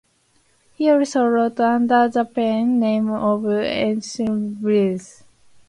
[0.73, 5.23] He also wrote under the pen-name of Ethelred Bergeville.